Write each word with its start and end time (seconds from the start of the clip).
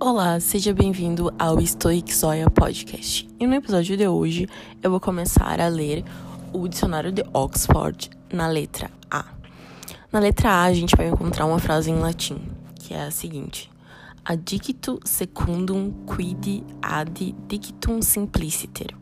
Olá, 0.00 0.38
seja 0.40 0.72
bem-vindo 0.72 1.34
ao 1.38 1.60
Stoic 1.60 2.14
Zoya 2.14 2.48
Podcast. 2.48 3.28
E 3.38 3.46
no 3.46 3.54
episódio 3.54 3.96
de 3.96 4.08
hoje 4.08 4.48
eu 4.82 4.90
vou 4.90 5.00
começar 5.00 5.60
a 5.60 5.68
ler 5.68 6.04
o 6.52 6.68
dicionário 6.68 7.12
de 7.12 7.22
Oxford 7.32 8.08
na 8.32 8.46
letra 8.46 8.90
A. 9.10 9.24
Na 10.12 10.18
letra 10.18 10.50
A 10.50 10.62
a 10.64 10.72
gente 10.72 10.96
vai 10.96 11.08
encontrar 11.08 11.46
uma 11.46 11.58
frase 11.58 11.90
em 11.90 11.98
latim, 11.98 12.40
que 12.76 12.94
é 12.94 13.02
a 13.02 13.10
seguinte: 13.10 13.70
Addictu 14.24 15.00
secundum 15.04 15.92
quid 16.06 16.64
ad 16.80 17.34
dictum 17.48 18.00
simpliciter. 18.00 18.94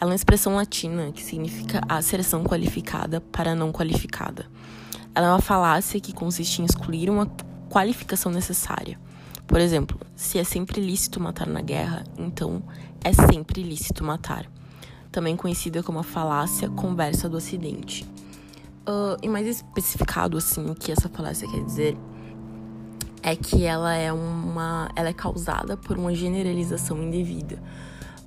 Ela 0.00 0.10
é 0.10 0.12
uma 0.12 0.14
expressão 0.14 0.54
latina 0.54 1.10
que 1.10 1.22
significa 1.22 1.80
a 1.88 1.96
aserção 1.96 2.44
qualificada 2.44 3.20
para 3.20 3.54
não 3.54 3.72
qualificada. 3.72 4.46
Ela 5.18 5.26
é 5.26 5.30
uma 5.32 5.40
falácia 5.40 5.98
que 5.98 6.12
consiste 6.12 6.62
em 6.62 6.64
excluir 6.64 7.10
uma 7.10 7.26
qualificação 7.68 8.30
necessária. 8.30 8.96
Por 9.48 9.58
exemplo, 9.58 9.98
se 10.14 10.38
é 10.38 10.44
sempre 10.44 10.80
lícito 10.80 11.18
matar 11.18 11.48
na 11.48 11.60
guerra, 11.60 12.04
então 12.16 12.62
é 13.02 13.12
sempre 13.12 13.64
lícito 13.64 14.04
matar. 14.04 14.48
Também 15.10 15.34
conhecida 15.34 15.82
como 15.82 15.98
a 15.98 16.04
falácia 16.04 16.68
conversa 16.68 17.28
do 17.28 17.36
Ocidente. 17.36 18.04
Uh, 18.86 19.18
e 19.20 19.28
mais 19.28 19.44
especificado, 19.48 20.38
assim, 20.38 20.70
o 20.70 20.74
que 20.76 20.92
essa 20.92 21.08
falácia 21.08 21.50
quer 21.50 21.64
dizer 21.64 21.96
é 23.20 23.34
que 23.34 23.64
ela 23.64 23.92
é 23.96 24.12
uma, 24.12 24.88
ela 24.94 25.08
é 25.08 25.12
causada 25.12 25.76
por 25.76 25.98
uma 25.98 26.14
generalização 26.14 27.02
indevida. 27.02 27.60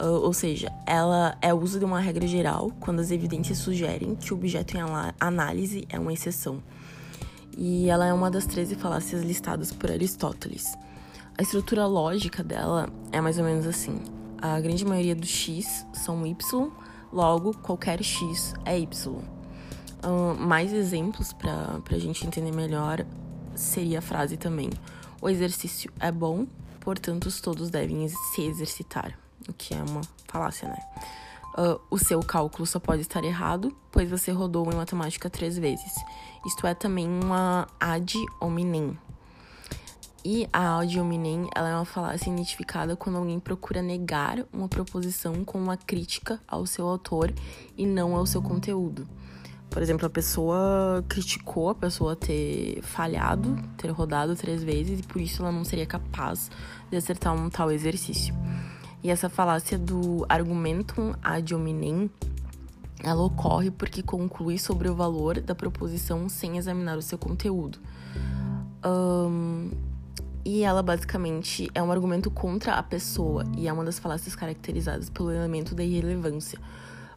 Uh, 0.00 0.20
ou 0.22 0.32
seja, 0.32 0.72
ela 0.86 1.36
é 1.42 1.52
o 1.52 1.60
uso 1.60 1.80
de 1.80 1.84
uma 1.84 1.98
regra 1.98 2.26
geral 2.26 2.70
quando 2.78 3.00
as 3.00 3.10
evidências 3.10 3.58
sugerem 3.58 4.14
que 4.14 4.32
o 4.32 4.36
objeto 4.36 4.76
em 4.76 4.80
análise 5.18 5.86
é 5.88 5.98
uma 5.98 6.12
exceção. 6.12 6.62
E 7.56 7.88
ela 7.90 8.06
é 8.06 8.12
uma 8.12 8.30
das 8.30 8.46
13 8.46 8.76
falácias 8.76 9.24
listadas 9.24 9.72
por 9.72 9.90
Aristóteles. 9.90 10.72
A 11.36 11.42
estrutura 11.42 11.84
lógica 11.86 12.44
dela 12.44 12.88
é 13.10 13.20
mais 13.20 13.38
ou 13.38 13.44
menos 13.44 13.66
assim: 13.66 14.00
a 14.40 14.60
grande 14.60 14.84
maioria 14.84 15.16
dos 15.16 15.28
x 15.28 15.84
são 15.92 16.24
y, 16.24 16.70
logo 17.12 17.52
qualquer 17.54 18.00
x 18.00 18.54
é 18.64 18.78
y. 18.78 19.12
Uh, 20.04 20.34
mais 20.38 20.72
exemplos 20.72 21.32
para 21.32 21.80
a 21.90 21.98
gente 21.98 22.24
entender 22.24 22.52
melhor 22.52 23.04
seria 23.56 23.98
a 23.98 24.02
frase 24.02 24.36
também: 24.36 24.70
o 25.20 25.28
exercício 25.28 25.92
é 25.98 26.12
bom, 26.12 26.46
portanto 26.78 27.28
todos 27.42 27.70
devem 27.70 28.08
se 28.08 28.42
exercitar, 28.42 29.18
o 29.46 29.52
que 29.52 29.74
é 29.74 29.82
uma 29.82 30.00
falácia, 30.26 30.68
né? 30.68 30.78
Uh, 31.56 31.80
o 31.90 31.98
seu 31.98 32.20
cálculo 32.20 32.66
só 32.66 32.78
pode 32.78 33.02
estar 33.02 33.24
errado, 33.24 33.76
pois 33.90 34.08
você 34.08 34.30
rodou 34.30 34.70
em 34.72 34.76
matemática 34.76 35.28
três 35.28 35.58
vezes. 35.58 35.92
Isto 36.46 36.66
é 36.66 36.74
também 36.74 37.08
uma 37.08 37.66
ad 37.80 38.14
hominem, 38.40 38.96
e 40.24 40.48
a 40.52 40.80
ad 40.80 41.00
hominem, 41.00 41.48
ela 41.54 41.68
é 41.68 41.74
uma 41.74 41.84
falácia 41.84 42.28
identificada 42.28 42.96
quando 42.96 43.16
alguém 43.16 43.38
procura 43.38 43.80
negar 43.80 44.44
uma 44.52 44.68
proposição 44.68 45.44
com 45.44 45.58
uma 45.58 45.76
crítica 45.76 46.40
ao 46.46 46.66
seu 46.66 46.86
autor 46.86 47.32
e 47.76 47.86
não 47.86 48.16
ao 48.16 48.26
seu 48.26 48.42
conteúdo. 48.42 49.08
Por 49.70 49.80
exemplo, 49.80 50.06
a 50.06 50.10
pessoa 50.10 51.04
criticou 51.08 51.70
a 51.70 51.74
pessoa 51.74 52.16
ter 52.16 52.82
falhado, 52.82 53.56
ter 53.76 53.90
rodado 53.90 54.34
três 54.34 54.62
vezes, 54.62 55.00
e 55.00 55.02
por 55.02 55.20
isso 55.20 55.40
ela 55.40 55.52
não 55.52 55.64
seria 55.64 55.86
capaz 55.86 56.50
de 56.90 56.96
acertar 56.96 57.32
um 57.34 57.48
tal 57.48 57.70
exercício. 57.70 58.34
E 59.02 59.10
essa 59.10 59.28
falácia 59.28 59.78
do 59.78 60.26
argumentum 60.28 61.14
ad 61.22 61.54
hominem, 61.54 62.10
ela 63.02 63.22
ocorre 63.22 63.70
porque 63.70 64.02
conclui 64.02 64.58
sobre 64.58 64.88
o 64.88 64.94
valor 64.94 65.40
da 65.40 65.54
proposição 65.54 66.28
sem 66.28 66.58
examinar 66.58 66.98
o 66.98 67.02
seu 67.02 67.16
conteúdo. 67.16 67.78
Um, 68.84 69.70
e 70.44 70.62
ela 70.62 70.82
basicamente 70.82 71.68
é 71.74 71.82
um 71.82 71.92
argumento 71.92 72.30
contra 72.30 72.74
a 72.74 72.82
pessoa 72.82 73.44
e 73.56 73.68
é 73.68 73.72
uma 73.72 73.84
das 73.84 73.98
falácias 73.98 74.34
caracterizadas 74.34 75.10
pelo 75.10 75.30
elemento 75.30 75.74
da 75.74 75.84
irrelevância, 75.84 76.58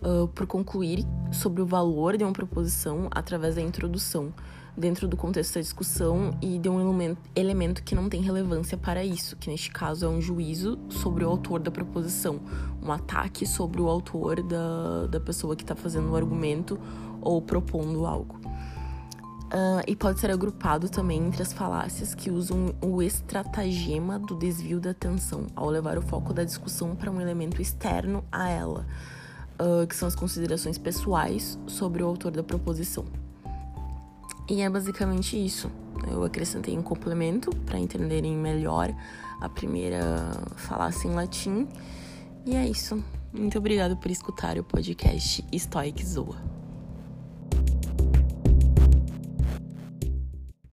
uh, 0.00 0.26
por 0.28 0.46
concluir 0.46 1.04
sobre 1.30 1.60
o 1.60 1.66
valor 1.66 2.16
de 2.16 2.24
uma 2.24 2.32
proposição 2.32 3.08
através 3.10 3.54
da 3.54 3.60
introdução, 3.60 4.32
dentro 4.78 5.08
do 5.08 5.16
contexto 5.16 5.54
da 5.54 5.60
discussão 5.60 6.30
e 6.40 6.58
de 6.58 6.68
um 6.68 7.16
elemento, 7.34 7.82
que 7.82 7.94
não 7.94 8.08
tem 8.08 8.22
relevância 8.22 8.78
para 8.78 9.04
isso, 9.04 9.36
que 9.36 9.50
neste 9.50 9.70
caso 9.70 10.06
é 10.06 10.08
um 10.08 10.20
juízo 10.20 10.78
sobre 10.88 11.24
o 11.24 11.28
autor 11.28 11.60
da 11.60 11.70
proposição, 11.70 12.40
um 12.82 12.92
ataque 12.92 13.44
sobre 13.44 13.82
o 13.82 13.88
autor 13.88 14.42
da, 14.42 15.06
da 15.08 15.20
pessoa 15.20 15.56
que 15.56 15.62
está 15.62 15.74
fazendo 15.74 16.10
o 16.12 16.16
argumento 16.16 16.78
ou 17.20 17.42
propondo 17.42 18.06
algo. 18.06 18.38
Uh, 19.48 19.80
e 19.86 19.96
pode 19.96 20.20
ser 20.20 20.30
agrupado 20.30 20.90
também 20.90 21.26
entre 21.26 21.42
as 21.42 21.54
falácias 21.54 22.14
que 22.14 22.30
usam 22.30 22.74
o 22.82 23.02
estratagema 23.02 24.18
do 24.18 24.36
desvio 24.36 24.78
da 24.78 24.90
atenção, 24.90 25.46
ao 25.56 25.70
levar 25.70 25.96
o 25.96 26.02
foco 26.02 26.34
da 26.34 26.44
discussão 26.44 26.94
para 26.94 27.10
um 27.10 27.18
elemento 27.18 27.60
externo 27.60 28.22
a 28.30 28.50
ela, 28.50 28.86
uh, 29.58 29.86
que 29.86 29.96
são 29.96 30.06
as 30.06 30.14
considerações 30.14 30.76
pessoais 30.76 31.58
sobre 31.66 32.02
o 32.02 32.06
autor 32.06 32.30
da 32.30 32.42
proposição. 32.42 33.06
E 34.48 34.62
é 34.62 34.70
basicamente 34.70 35.36
isso. 35.36 35.70
Eu 36.10 36.24
acrescentei 36.24 36.76
um 36.76 36.82
complemento 36.82 37.50
para 37.66 37.78
entenderem 37.78 38.34
melhor 38.34 38.94
a 39.40 39.48
primeira 39.48 40.32
falácia 40.56 41.06
em 41.06 41.14
latim. 41.14 41.68
E 42.46 42.56
é 42.56 42.66
isso. 42.66 43.02
Muito 43.32 43.58
obrigada 43.58 43.94
por 43.94 44.10
escutar 44.10 44.58
o 44.58 44.64
podcast 44.64 45.44
Stoic 45.52 46.04
Zoa. 46.04 46.47